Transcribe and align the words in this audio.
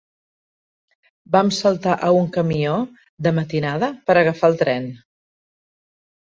Vam 1.35 1.51
saltar 1.57 1.93
a 2.07 2.09
un 2.21 2.25
camió, 2.39 2.73
de 3.29 3.35
matinada, 3.43 3.93
per 4.11 4.19
agafar 4.25 4.53
el 4.55 4.61
tren 4.67 4.93